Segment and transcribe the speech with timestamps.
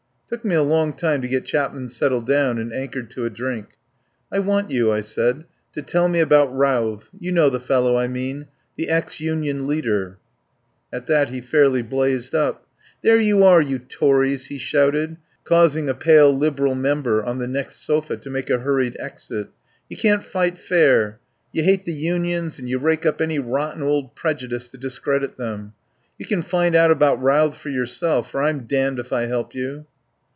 [0.23, 3.25] It took me a long time to get Chapman set tled down and anchored to
[3.25, 3.71] a drink.
[4.31, 5.43] "I want you," I said,
[5.73, 10.19] "to tell me about Routh— you know the fellow I mean— the ex Union Leader."
[10.93, 12.65] At that he fairly blazed up.
[13.01, 17.85] "There you are, you Tories," he shouted, causing a pale Liberal member on the next
[17.85, 19.49] sofa to make a hurried exit.
[19.89, 21.19] "You can't fight fair.
[21.51, 25.73] You hate the Unions, and you rake up any rotten old prejudice to discredit them.
[26.17, 29.87] You can find out about Routh for yourself, for I'm damned if I help you."